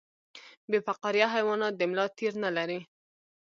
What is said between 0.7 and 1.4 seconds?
فقاریه